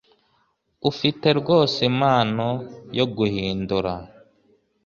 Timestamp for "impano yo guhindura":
1.91-3.93